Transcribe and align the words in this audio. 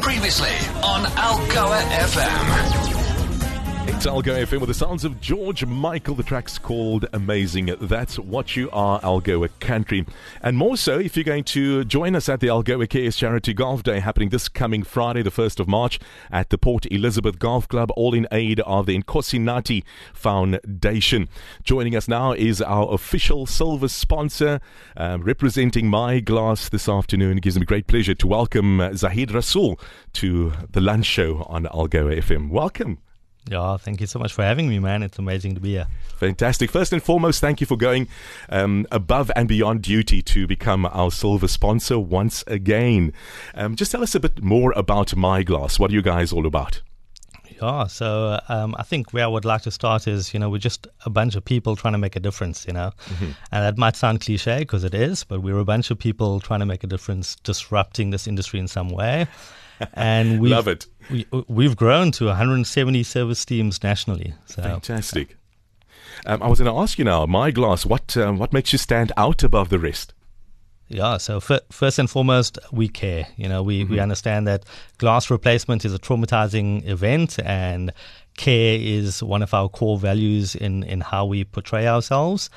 Previously 0.00 0.56
on 0.82 1.04
Algoa 1.16 1.80
FM. 1.80 2.95
Algoa 4.04 4.44
FM 4.46 4.60
with 4.60 4.68
the 4.68 4.74
sounds 4.74 5.04
of 5.04 5.20
George 5.20 5.64
Michael. 5.64 6.14
The 6.14 6.22
track's 6.22 6.58
called 6.58 7.06
Amazing. 7.12 7.74
That's 7.80 8.18
what 8.18 8.54
you 8.54 8.68
are, 8.70 9.00
Algoa 9.00 9.48
Country. 9.58 10.04
And 10.42 10.56
more 10.56 10.76
so 10.76 10.98
if 10.98 11.16
you're 11.16 11.24
going 11.24 11.44
to 11.44 11.84
join 11.84 12.14
us 12.14 12.28
at 12.28 12.40
the 12.40 12.48
Algoa 12.48 12.88
Cares 12.88 13.16
Charity 13.16 13.54
Golf 13.54 13.82
Day 13.82 14.00
happening 14.00 14.28
this 14.28 14.48
coming 14.48 14.82
Friday, 14.82 15.22
the 15.22 15.30
1st 15.30 15.60
of 15.60 15.68
March, 15.68 15.98
at 16.30 16.50
the 16.50 16.58
Port 16.58 16.86
Elizabeth 16.92 17.38
Golf 17.38 17.68
Club, 17.68 17.90
all 17.96 18.12
in 18.12 18.28
aid 18.30 18.60
of 18.60 18.86
the 18.86 19.00
Nkosinathi 19.00 19.82
Foundation. 20.12 21.28
Joining 21.62 21.96
us 21.96 22.06
now 22.06 22.32
is 22.32 22.60
our 22.60 22.92
official 22.92 23.46
silver 23.46 23.88
sponsor, 23.88 24.60
um, 24.96 25.22
representing 25.22 25.88
My 25.88 26.20
Glass 26.20 26.68
this 26.68 26.88
afternoon. 26.88 27.38
It 27.38 27.42
gives 27.42 27.58
me 27.58 27.64
great 27.64 27.86
pleasure 27.86 28.14
to 28.14 28.26
welcome 28.26 28.80
uh, 28.80 28.90
Zaheed 28.90 29.30
Rassool 29.30 29.80
to 30.14 30.52
the 30.70 30.80
lunch 30.80 31.06
show 31.06 31.46
on 31.48 31.64
Algoa 31.64 32.18
FM. 32.18 32.50
Welcome. 32.50 32.98
Yeah, 33.48 33.76
thank 33.76 34.00
you 34.00 34.06
so 34.06 34.18
much 34.18 34.32
for 34.32 34.42
having 34.42 34.68
me, 34.68 34.78
man. 34.78 35.02
It's 35.02 35.18
amazing 35.18 35.54
to 35.54 35.60
be 35.60 35.70
here. 35.70 35.86
Fantastic. 36.16 36.70
First 36.70 36.92
and 36.92 37.02
foremost, 37.02 37.40
thank 37.40 37.60
you 37.60 37.66
for 37.66 37.76
going 37.76 38.08
um, 38.48 38.86
above 38.90 39.30
and 39.36 39.48
beyond 39.48 39.82
duty 39.82 40.20
to 40.22 40.46
become 40.46 40.86
our 40.86 41.10
silver 41.10 41.46
sponsor 41.46 41.98
once 41.98 42.42
again. 42.46 43.12
Um, 43.54 43.76
just 43.76 43.92
tell 43.92 44.02
us 44.02 44.14
a 44.14 44.20
bit 44.20 44.42
more 44.42 44.72
about 44.76 45.14
My 45.14 45.42
Glass. 45.42 45.78
What 45.78 45.90
are 45.92 45.94
you 45.94 46.02
guys 46.02 46.32
all 46.32 46.46
about? 46.46 46.82
Yeah, 47.62 47.86
so 47.86 48.38
um, 48.48 48.74
I 48.78 48.82
think 48.82 49.12
where 49.12 49.24
I 49.24 49.28
would 49.28 49.44
like 49.44 49.62
to 49.62 49.70
start 49.70 50.06
is, 50.06 50.34
you 50.34 50.40
know, 50.40 50.50
we're 50.50 50.58
just 50.58 50.86
a 51.06 51.10
bunch 51.10 51.36
of 51.36 51.44
people 51.44 51.74
trying 51.74 51.92
to 51.92 51.98
make 51.98 52.16
a 52.16 52.20
difference, 52.20 52.66
you 52.66 52.72
know. 52.72 52.92
Mm-hmm. 53.06 53.30
And 53.52 53.64
that 53.64 53.78
might 53.78 53.96
sound 53.96 54.20
cliche 54.20 54.58
because 54.58 54.84
it 54.84 54.92
is, 54.92 55.24
but 55.24 55.40
we're 55.40 55.58
a 55.58 55.64
bunch 55.64 55.90
of 55.90 55.98
people 55.98 56.40
trying 56.40 56.60
to 56.60 56.66
make 56.66 56.84
a 56.84 56.86
difference, 56.86 57.36
disrupting 57.36 58.10
this 58.10 58.26
industry 58.26 58.60
in 58.60 58.68
some 58.68 58.88
way. 58.90 59.26
And 59.94 60.40
we 60.40 60.48
love 60.48 60.68
it. 60.68 60.86
We, 61.10 61.26
we've 61.48 61.76
grown 61.76 62.10
to 62.12 62.26
170 62.26 63.02
service 63.02 63.44
teams 63.44 63.82
nationally. 63.82 64.34
So. 64.46 64.62
Fantastic. 64.62 65.36
Um, 66.24 66.42
I 66.42 66.48
was 66.48 66.58
going 66.58 66.72
to 66.72 66.80
ask 66.80 66.98
you 66.98 67.04
now, 67.04 67.26
my 67.26 67.50
glass, 67.50 67.84
what 67.84 68.16
um, 68.16 68.38
what 68.38 68.52
makes 68.52 68.72
you 68.72 68.78
stand 68.78 69.12
out 69.16 69.42
above 69.42 69.68
the 69.68 69.78
rest? 69.78 70.14
Yeah, 70.88 71.16
so 71.16 71.38
f- 71.38 71.62
first 71.70 71.98
and 71.98 72.08
foremost, 72.08 72.58
we 72.70 72.88
care. 72.88 73.26
You 73.36 73.48
know, 73.48 73.62
we, 73.62 73.82
mm-hmm. 73.82 73.92
we 73.92 74.00
understand 74.00 74.46
that 74.46 74.64
glass 74.98 75.30
replacement 75.30 75.84
is 75.84 75.92
a 75.92 75.98
traumatizing 75.98 76.86
event, 76.86 77.38
and 77.44 77.92
care 78.36 78.78
is 78.80 79.22
one 79.22 79.42
of 79.42 79.52
our 79.52 79.68
core 79.68 79.98
values 79.98 80.54
in, 80.54 80.84
in 80.84 81.00
how 81.00 81.24
we 81.24 81.44
portray 81.44 81.88
ourselves. 81.88 82.50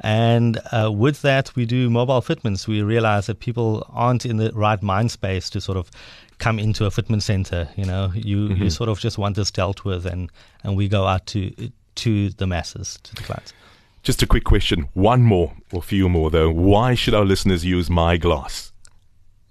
And 0.00 0.60
uh, 0.72 0.90
with 0.92 1.22
that, 1.22 1.54
we 1.56 1.66
do 1.66 1.90
mobile 1.90 2.20
fitments. 2.20 2.66
We 2.66 2.82
realize 2.82 3.26
that 3.26 3.40
people 3.40 3.86
aren't 3.92 4.24
in 4.24 4.38
the 4.38 4.50
right 4.52 4.82
mind 4.82 5.10
space 5.10 5.50
to 5.50 5.60
sort 5.60 5.78
of 5.78 5.90
come 6.38 6.58
into 6.58 6.86
a 6.86 6.90
fitment 6.90 7.22
center. 7.22 7.68
You 7.76 7.84
know, 7.84 8.10
you, 8.14 8.48
mm-hmm. 8.48 8.62
you 8.64 8.70
sort 8.70 8.88
of 8.88 8.98
just 8.98 9.18
want 9.18 9.36
this 9.36 9.50
dealt 9.50 9.84
with, 9.84 10.06
and, 10.06 10.30
and 10.62 10.76
we 10.76 10.88
go 10.88 11.06
out 11.06 11.26
to 11.26 11.70
to 11.96 12.30
the 12.30 12.46
masses, 12.46 12.98
to 13.04 13.14
the 13.14 13.22
clients. 13.22 13.52
Just 14.04 14.22
a 14.22 14.26
quick 14.26 14.44
question, 14.44 14.90
one 14.92 15.22
more 15.22 15.54
or 15.72 15.78
a 15.78 15.82
few 15.82 16.10
more 16.10 16.30
though. 16.30 16.50
Why 16.50 16.94
should 16.94 17.14
our 17.14 17.24
listeners 17.24 17.64
use 17.64 17.88
my 17.88 18.18
glass? 18.18 18.70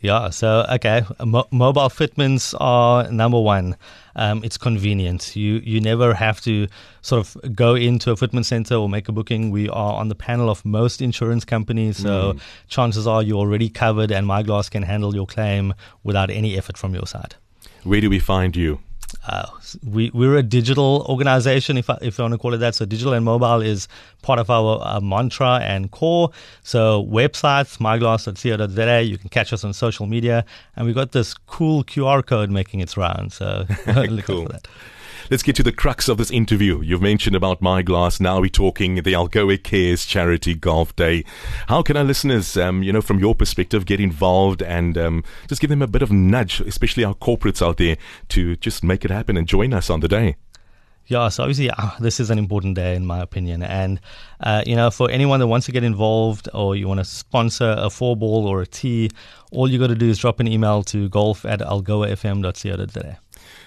Yeah, 0.00 0.30
so 0.30 0.66
okay, 0.68 1.04
Mo- 1.24 1.46
mobile 1.52 1.88
fitments 1.88 2.52
are 2.54 3.08
number 3.12 3.38
one. 3.38 3.76
Um, 4.16 4.42
it's 4.42 4.58
convenient. 4.58 5.36
You 5.36 5.60
you 5.62 5.80
never 5.80 6.14
have 6.14 6.40
to 6.40 6.66
sort 7.00 7.20
of 7.20 7.54
go 7.54 7.76
into 7.76 8.10
a 8.10 8.16
fitment 8.16 8.44
center 8.44 8.74
or 8.74 8.88
make 8.88 9.08
a 9.08 9.12
booking. 9.12 9.52
We 9.52 9.68
are 9.68 9.94
on 9.94 10.08
the 10.08 10.16
panel 10.16 10.50
of 10.50 10.64
most 10.64 11.00
insurance 11.00 11.44
companies, 11.44 11.98
so 11.98 12.32
mm. 12.32 12.40
chances 12.66 13.06
are 13.06 13.22
you're 13.22 13.38
already 13.38 13.68
covered, 13.68 14.10
and 14.10 14.26
MyGlass 14.26 14.68
can 14.68 14.82
handle 14.82 15.14
your 15.14 15.26
claim 15.26 15.74
without 16.02 16.28
any 16.28 16.58
effort 16.58 16.76
from 16.76 16.92
your 16.92 17.06
side. 17.06 17.36
Where 17.84 18.00
do 18.00 18.10
we 18.10 18.18
find 18.18 18.56
you? 18.56 18.80
Uh, 19.26 19.46
we 19.84 20.10
we're 20.12 20.36
a 20.36 20.42
digital 20.42 21.06
organization, 21.08 21.76
if 21.76 21.90
I, 21.90 21.98
if 22.00 22.18
you 22.18 22.22
want 22.24 22.32
to 22.32 22.38
call 22.38 22.54
it 22.54 22.58
that. 22.58 22.74
So 22.74 22.84
digital 22.84 23.12
and 23.12 23.24
mobile 23.24 23.60
is 23.60 23.88
part 24.22 24.38
of 24.38 24.50
our 24.50 24.80
uh, 24.82 25.00
mantra 25.00 25.60
and 25.62 25.90
core. 25.90 26.30
So 26.62 27.04
websites, 27.04 27.80
myglass.co.za. 27.80 29.02
You 29.02 29.18
can 29.18 29.28
catch 29.28 29.52
us 29.52 29.64
on 29.64 29.72
social 29.72 30.06
media, 30.06 30.44
and 30.76 30.86
we've 30.86 30.94
got 30.94 31.12
this 31.12 31.34
cool 31.34 31.84
QR 31.84 32.24
code 32.24 32.50
making 32.50 32.80
its 32.80 32.96
rounds. 32.96 33.34
So 33.34 33.66
look 33.86 34.24
cool. 34.24 34.46
for 34.46 34.52
that. 34.52 34.68
Let's 35.28 35.42
get 35.42 35.56
to 35.56 35.62
the 35.62 35.72
crux 35.72 36.08
of 36.08 36.18
this 36.18 36.30
interview. 36.30 36.80
You've 36.80 37.02
mentioned 37.02 37.36
about 37.36 37.60
My 37.60 37.82
Glass. 37.82 38.20
Now 38.20 38.40
we're 38.40 38.48
talking 38.48 38.94
the 38.96 39.12
Algoa 39.12 39.62
Cares 39.62 40.06
Charity 40.06 40.54
Golf 40.54 40.94
Day. 40.96 41.24
How 41.66 41.82
can 41.82 41.96
our 41.96 42.04
listeners, 42.04 42.56
um, 42.56 42.82
you 42.82 42.92
know, 42.92 43.02
from 43.02 43.18
your 43.18 43.34
perspective, 43.34 43.86
get 43.86 44.00
involved 44.00 44.62
and 44.62 44.96
um, 44.96 45.24
just 45.48 45.60
give 45.60 45.70
them 45.70 45.82
a 45.82 45.86
bit 45.86 46.02
of 46.02 46.10
nudge, 46.10 46.60
especially 46.60 47.04
our 47.04 47.14
corporates 47.14 47.64
out 47.64 47.76
there, 47.76 47.96
to 48.28 48.56
just 48.56 48.82
make 48.82 49.04
it 49.04 49.10
happen 49.10 49.36
and 49.36 49.46
join 49.46 49.72
us 49.74 49.90
on 49.90 50.00
the 50.00 50.08
day? 50.08 50.36
Yeah, 51.06 51.28
so 51.28 51.42
obviously 51.42 51.70
uh, 51.70 51.90
this 51.98 52.20
is 52.20 52.30
an 52.30 52.38
important 52.38 52.76
day 52.76 52.94
in 52.94 53.04
my 53.04 53.20
opinion, 53.20 53.64
and 53.64 54.00
uh, 54.38 54.62
you 54.64 54.76
know 54.76 54.92
for 54.92 55.10
anyone 55.10 55.40
that 55.40 55.48
wants 55.48 55.66
to 55.66 55.72
get 55.72 55.82
involved 55.82 56.48
or 56.54 56.76
you 56.76 56.86
want 56.86 57.00
to 57.00 57.04
sponsor 57.04 57.74
a 57.76 57.90
four 57.90 58.16
ball 58.16 58.46
or 58.46 58.62
a 58.62 58.66
tee, 58.66 59.10
all 59.50 59.68
you 59.68 59.76
got 59.78 59.88
to 59.88 59.96
do 59.96 60.08
is 60.08 60.18
drop 60.18 60.38
an 60.38 60.46
email 60.46 60.84
to 60.84 61.08
golf 61.08 61.44
at 61.44 61.58
algoafm.co.za. 61.60 63.18